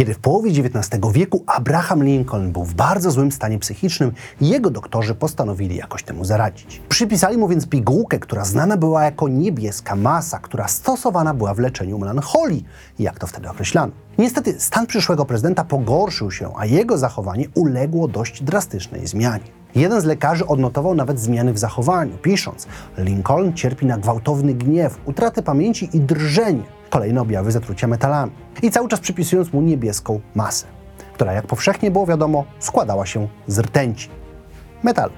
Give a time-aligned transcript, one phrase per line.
[0.00, 5.14] Kiedy w połowie XIX wieku Abraham Lincoln był w bardzo złym stanie psychicznym, jego doktorzy
[5.14, 6.82] postanowili jakoś temu zaradzić.
[6.88, 11.98] Przypisali mu więc pigułkę, która znana była jako niebieska masa, która stosowana była w leczeniu
[11.98, 12.64] melancholii,
[12.98, 13.92] jak to wtedy określano.
[14.18, 19.44] Niestety stan przyszłego prezydenta pogorszył się, a jego zachowanie uległo dość drastycznej zmianie.
[19.74, 22.66] Jeden z lekarzy odnotował nawet zmiany w zachowaniu, pisząc:
[22.98, 28.32] Lincoln cierpi na gwałtowny gniew, utratę pamięci i drżenie, kolejne objawy zatrucia metalami.
[28.62, 30.66] I cały czas przypisując mu niebieską masę,
[31.14, 34.08] która, jak powszechnie było wiadomo, składała się z rtęci
[34.82, 35.12] metalu.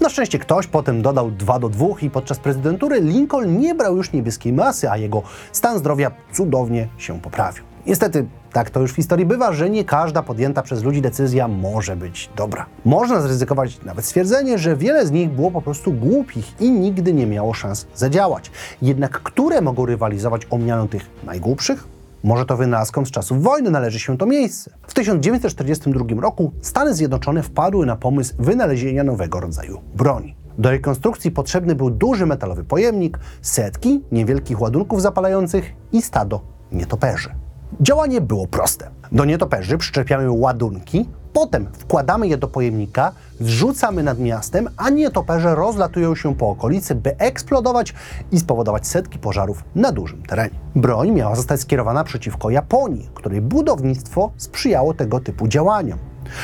[0.00, 4.12] Na szczęście ktoś potem dodał 2 do 2 i podczas prezydentury Lincoln nie brał już
[4.12, 7.67] niebieskiej masy, a jego stan zdrowia cudownie się poprawił.
[7.88, 11.96] Niestety, tak to już w historii bywa, że nie każda podjęta przez ludzi decyzja może
[11.96, 12.66] być dobra.
[12.84, 17.26] Można zryzykować nawet stwierdzenie, że wiele z nich było po prostu głupich i nigdy nie
[17.26, 18.50] miało szans zadziałać.
[18.82, 21.88] Jednak które mogą rywalizować o miano tych najgłupszych?
[22.24, 24.70] Może to wynalazkom z czasów wojny należy się to miejsce.
[24.86, 30.36] W 1942 roku Stany Zjednoczone wpadły na pomysł wynalezienia nowego rodzaju broni.
[30.58, 36.40] Do rekonstrukcji potrzebny był duży metalowy pojemnik, setki niewielkich ładunków zapalających i stado
[36.72, 37.47] nietoperzy.
[37.80, 38.90] Działanie było proste.
[39.12, 46.14] Do nietoperzy przyczepiamy ładunki, potem wkładamy je do pojemnika, zrzucamy nad miastem, a nietoperze rozlatują
[46.14, 47.94] się po okolicy, by eksplodować
[48.32, 50.58] i spowodować setki pożarów na dużym terenie.
[50.74, 55.98] Broń miała zostać skierowana przeciwko Japonii, której budownictwo sprzyjało tego typu działaniom.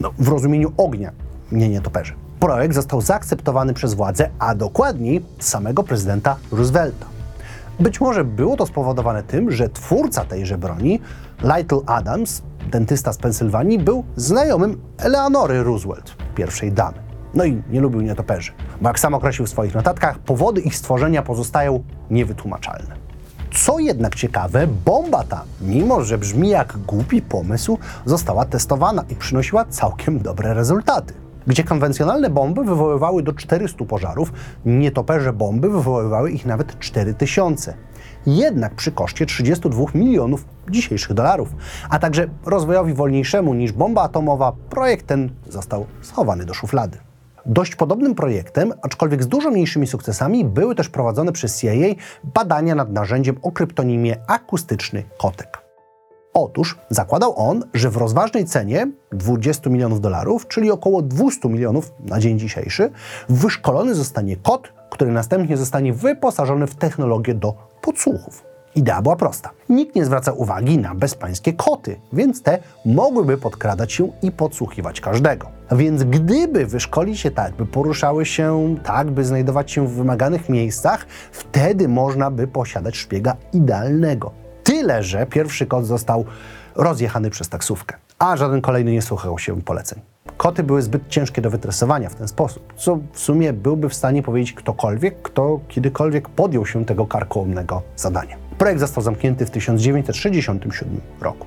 [0.00, 1.12] No, w rozumieniu ognia,
[1.52, 2.14] nie nietoperzy.
[2.40, 7.15] Projekt został zaakceptowany przez władze, a dokładniej samego prezydenta Roosevelta.
[7.80, 11.00] Być może było to spowodowane tym, że twórca tejże broni,
[11.42, 16.98] Lytle Adams, dentysta z Pensylwanii, był znajomym Eleanory Roosevelt, pierwszej damy.
[17.34, 21.22] No i nie lubił nietoperzy, bo jak sam określił w swoich notatkach, powody ich stworzenia
[21.22, 22.96] pozostają niewytłumaczalne.
[23.54, 29.64] Co jednak ciekawe, bomba ta, mimo że brzmi jak głupi pomysł, została testowana i przynosiła
[29.64, 31.25] całkiem dobre rezultaty.
[31.46, 34.32] Gdzie konwencjonalne bomby wywoływały do 400 pożarów,
[34.64, 37.74] nietoperze bomby wywoływały ich nawet 4000.
[38.26, 41.48] Jednak przy koszcie 32 milionów dzisiejszych dolarów,
[41.90, 46.98] a także rozwojowi wolniejszemu niż bomba atomowa, projekt ten został schowany do szuflady.
[47.46, 51.70] Dość podobnym projektem, aczkolwiek z dużo mniejszymi sukcesami, były też prowadzone przez CIA
[52.24, 55.65] badania nad narzędziem o kryptonimie akustyczny kotek.
[56.38, 62.20] Otóż zakładał on, że w rozważnej cenie 20 milionów dolarów, czyli około 200 milionów na
[62.20, 62.90] dzień dzisiejszy,
[63.28, 68.44] wyszkolony zostanie kot, który następnie zostanie wyposażony w technologię do podsłuchów.
[68.74, 69.50] Idea była prosta.
[69.68, 75.46] Nikt nie zwraca uwagi na bezpańskie koty, więc te mogłyby podkradać się i podsłuchiwać każdego.
[75.72, 81.06] Więc gdyby wyszkolić się tak, by poruszały się tak, by znajdować się w wymaganych miejscach,
[81.32, 84.45] wtedy można by posiadać szpiega idealnego.
[84.66, 86.24] Tyle, że pierwszy kot został
[86.74, 90.00] rozjechany przez taksówkę, a żaden kolejny nie słuchał się poleceń.
[90.36, 94.22] Koty były zbyt ciężkie do wytresowania w ten sposób, co w sumie byłby w stanie
[94.22, 98.36] powiedzieć ktokolwiek, kto kiedykolwiek podjął się tego karkołomnego zadania.
[98.58, 101.46] Projekt został zamknięty w 1967 roku.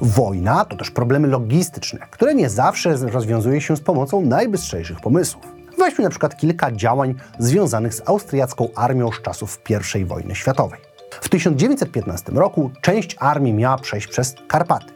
[0.00, 5.44] Wojna to też problemy logistyczne, które nie zawsze rozwiązuje się z pomocą najbystrzejszych pomysłów.
[5.78, 9.60] Weźmy na przykład kilka działań związanych z austriacką armią z czasów
[9.94, 10.87] I wojny światowej.
[11.28, 14.92] W 1915 roku część armii miała przejść przez Karpaty.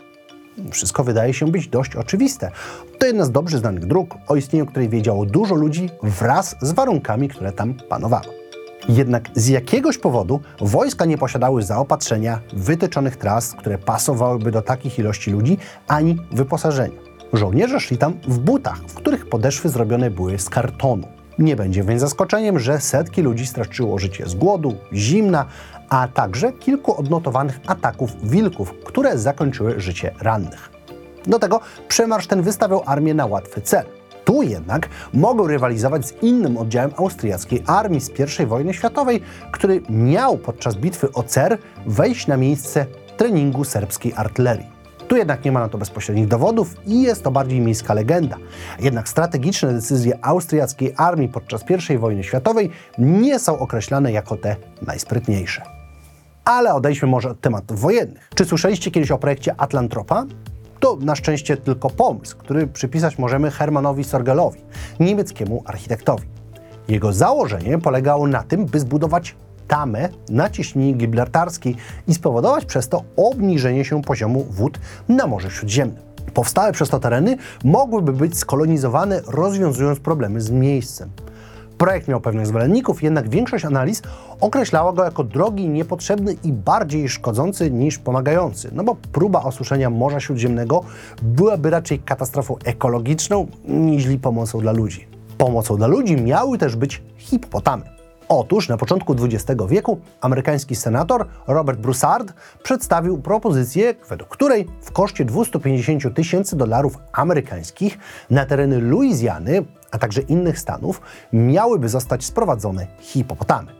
[0.71, 2.51] Wszystko wydaje się być dość oczywiste.
[2.99, 7.29] To jedna z dobrze znanych dróg, o istnieniu której wiedziało dużo ludzi wraz z warunkami,
[7.29, 8.27] które tam panowały.
[8.89, 15.31] Jednak z jakiegoś powodu wojska nie posiadały zaopatrzenia, wytyczonych tras, które pasowałyby do takich ilości
[15.31, 16.99] ludzi, ani wyposażenia.
[17.33, 21.09] Żołnierze szli tam w butach, w których podeszwy zrobione były z kartonu.
[21.39, 25.47] Nie będzie więc zaskoczeniem, że setki ludzi straciło życie z głodu, zimna,
[25.93, 30.71] a także kilku odnotowanych ataków wilków, które zakończyły życie rannych.
[31.27, 33.85] Do tego przemarsz ten wystawiał armię na łatwy cel.
[34.25, 38.11] Tu jednak mogą rywalizować z innym oddziałem austriackiej armii z
[38.41, 39.21] I wojny światowej,
[39.53, 42.87] który miał podczas bitwy o Cer wejść na miejsce
[43.17, 44.67] treningu serbskiej artylerii.
[45.09, 48.37] Tu jednak nie ma na to bezpośrednich dowodów i jest to bardziej miejska legenda.
[48.81, 55.82] Jednak strategiczne decyzje austriackiej armii podczas I wojny światowej nie są określane jako te najsprytniejsze.
[56.45, 58.29] Ale odejdźmy może od tematów wojennych.
[58.35, 60.27] Czy słyszeliście kiedyś o projekcie Atlantropa?
[60.81, 64.61] To na szczęście tylko pomysł, który przypisać możemy Hermanowi Sorgelowi,
[65.01, 66.27] niemieckiemu architektowi.
[66.89, 69.37] Jego założenie polegało na tym, by zbudować
[69.69, 71.77] tamę na ciśnienie gibraltarskiej
[72.09, 74.79] i spowodować przez to obniżenie się poziomu wód
[75.09, 76.03] na Morzu Śródziemnym.
[76.35, 81.11] Powstałe przez to tereny mogłyby być skolonizowane, rozwiązując problemy z miejscem.
[81.83, 84.03] Projekt miał pewnych zwolenników, jednak większość analiz
[84.41, 88.71] określała go jako drogi, niepotrzebny i bardziej szkodzący niż pomagający.
[88.73, 90.85] No bo próba osuszenia Morza Śródziemnego
[91.23, 95.09] byłaby raczej katastrofą ekologiczną niż pomocą dla ludzi.
[95.39, 97.83] Pomocą dla ludzi miały też być hipopotamy.
[98.29, 102.33] Otóż na początku XX wieku amerykański senator Robert Broussard
[102.63, 107.99] przedstawił propozycję, według której w koszcie 250 tysięcy dolarów amerykańskich
[108.31, 111.01] na tereny Luizjany, a także innych stanów
[111.33, 113.73] miałyby zostać sprowadzone hipopotamy.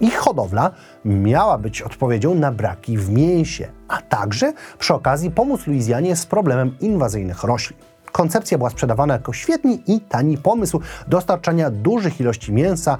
[0.00, 0.70] Ich hodowla
[1.04, 6.76] miała być odpowiedzią na braki w mięsie, a także przy okazji pomóc Luizjanie z problemem
[6.80, 7.78] inwazyjnych roślin.
[8.12, 12.98] Koncepcja była sprzedawana jako świetny i tani pomysł dostarczania dużych ilości mięsa,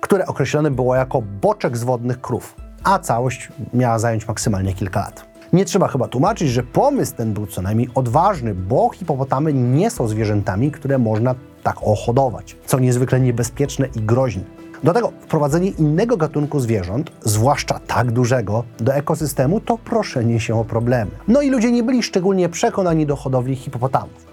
[0.00, 2.54] które określone było jako boczek z wodnych krów,
[2.84, 5.28] a całość miała zająć maksymalnie kilka lat.
[5.52, 10.08] Nie trzeba chyba tłumaczyć, że pomysł ten był co najmniej odważny, bo hipopotamy nie są
[10.08, 12.56] zwierzętami, które można tak ohodować.
[12.66, 14.42] Są niezwykle niebezpieczne i groźne.
[14.82, 20.64] Do tego wprowadzenie innego gatunku zwierząt, zwłaszcza tak dużego, do ekosystemu to proszenie się o
[20.64, 21.10] problemy.
[21.28, 24.26] No i ludzie nie byli szczególnie przekonani do hodowli hipopotamów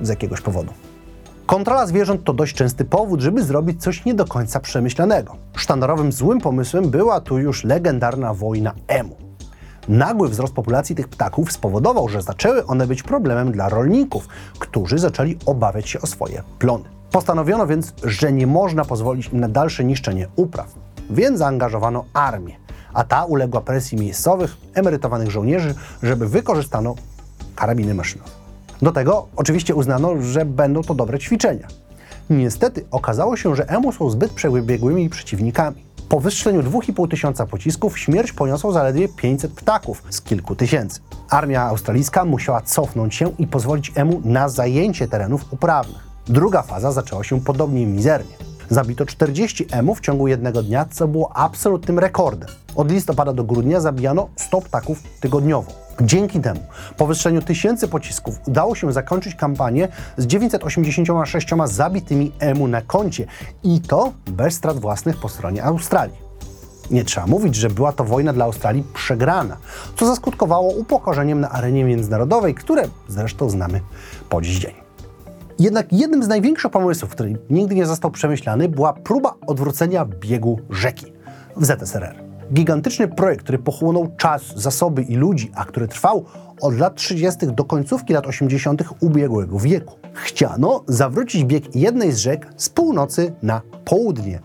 [0.00, 0.72] z jakiegoś powodu.
[1.46, 5.36] Kontrola zwierząt to dość częsty powód, żeby zrobić coś nie do końca przemyślanego.
[5.56, 9.25] Sztandarowym złym pomysłem była tu już legendarna wojna emu.
[9.88, 14.28] Nagły wzrost populacji tych ptaków spowodował, że zaczęły one być problemem dla rolników,
[14.58, 16.84] którzy zaczęli obawiać się o swoje plony.
[17.10, 20.74] Postanowiono więc, że nie można pozwolić im na dalsze niszczenie upraw,
[21.10, 22.56] więc zaangażowano armię,
[22.92, 26.94] a ta uległa presji miejscowych, emerytowanych żołnierzy, żeby wykorzystano
[27.56, 28.30] karabiny maszynowe.
[28.82, 31.68] Do tego oczywiście uznano, że będą to dobre ćwiczenia.
[32.30, 35.85] Niestety okazało się, że emu są zbyt przebiegłymi przeciwnikami.
[36.08, 41.00] Po wystrzeleniu 2,5 tysiąca pocisków śmierć poniosło zaledwie 500 ptaków z kilku tysięcy.
[41.30, 46.08] Armia australijska musiała cofnąć się i pozwolić emu na zajęcie terenów uprawnych.
[46.26, 48.32] Druga faza zaczęła się podobnie mizernie.
[48.70, 52.48] Zabito 40 emu w ciągu jednego dnia, co było absolutnym rekordem.
[52.76, 55.85] Od listopada do grudnia zabijano 100 ptaków tygodniowo.
[56.00, 56.60] Dzięki temu,
[56.96, 63.26] po wystrzeleniu tysięcy pocisków, udało się zakończyć kampanię z 986 zabitymi emu na koncie
[63.62, 66.16] i to bez strat własnych po stronie Australii.
[66.90, 69.56] Nie trzeba mówić, że była to wojna dla Australii przegrana,
[69.96, 73.80] co zaskutkowało upokorzeniem na arenie międzynarodowej, które zresztą znamy
[74.28, 74.74] po dziś dzień.
[75.58, 81.12] Jednak jednym z największych pomysłów, który nigdy nie został przemyślany, była próba odwrócenia biegu rzeki
[81.56, 82.25] w ZSRR.
[82.52, 86.24] Gigantyczny projekt, który pochłonął czas, zasoby i ludzi, a który trwał
[86.60, 87.46] od lat 30.
[87.46, 88.82] do końcówki lat 80.
[89.00, 89.94] ubiegłego wieku.
[90.12, 94.40] Chciano zawrócić bieg jednej z rzek z północy na południe,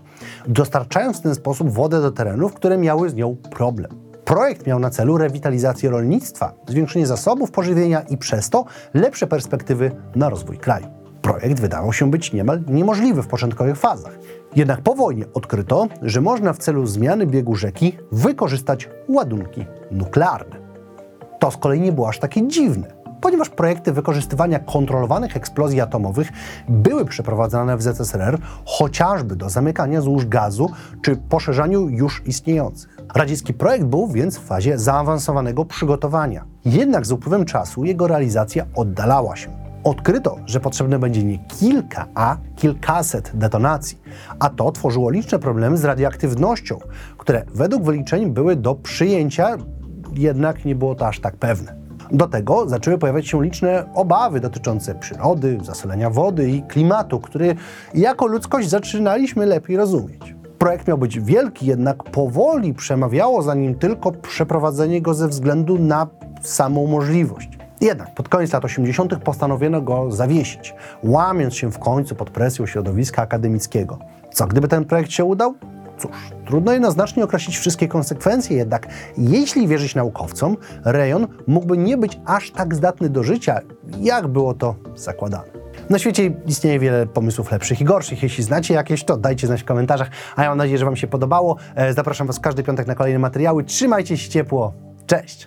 [0.46, 3.90] dostarczając w ten sposób wodę do terenów, które miały z nią problem.
[4.24, 8.64] Projekt miał na celu rewitalizację rolnictwa, zwiększenie zasobów pożywienia i przez to
[8.94, 10.86] lepsze perspektywy na rozwój kraju.
[11.22, 14.18] Projekt wydawał się być niemal niemożliwy w początkowych fazach.
[14.56, 20.56] Jednak po wojnie odkryto, że można w celu zmiany biegu rzeki wykorzystać ładunki nuklearne.
[21.38, 26.32] To z kolei nie było aż takie dziwne, ponieważ projekty wykorzystywania kontrolowanych eksplozji atomowych
[26.68, 30.70] były przeprowadzane w ZSRR chociażby do zamykania złóż gazu
[31.02, 32.96] czy poszerzaniu już istniejących.
[33.14, 36.44] Radziecki projekt był więc w fazie zaawansowanego przygotowania.
[36.64, 42.36] Jednak z upływem czasu jego realizacja oddalała się odkryto, że potrzebne będzie nie kilka, a
[42.56, 43.98] kilkaset detonacji,
[44.38, 46.78] a to tworzyło liczne problemy z radioaktywnością,
[47.18, 49.56] które według wyliczeń były do przyjęcia,
[50.14, 51.82] jednak nie było to aż tak pewne.
[52.12, 57.54] Do tego zaczęły pojawiać się liczne obawy dotyczące przyrody, zasolenia wody i klimatu, który
[57.94, 60.34] jako ludzkość zaczynaliśmy lepiej rozumieć.
[60.58, 66.06] Projekt miał być wielki, jednak powoli przemawiało za nim tylko przeprowadzenie go ze względu na
[66.42, 67.61] samą możliwość.
[67.82, 69.16] Jednak pod koniec lat 80.
[69.24, 73.98] postanowiono go zawiesić, łamiąc się w końcu pod presją środowiska akademickiego.
[74.32, 75.54] Co gdyby ten projekt się udał?
[75.98, 76.10] Cóż,
[76.46, 78.86] trudno jednoznacznie określić wszystkie konsekwencje, jednak
[79.18, 83.60] jeśli wierzyć naukowcom, rejon mógłby nie być aż tak zdatny do życia,
[84.00, 85.44] jak było to zakładane.
[85.90, 88.22] Na świecie istnieje wiele pomysłów lepszych i gorszych.
[88.22, 90.10] Jeśli znacie jakieś, to dajcie znać w komentarzach.
[90.36, 91.56] A ja mam nadzieję, że Wam się podobało.
[91.74, 93.64] E, zapraszam Was każdy piątek na kolejne materiały.
[93.64, 94.72] Trzymajcie się ciepło.
[95.06, 95.40] Cześć!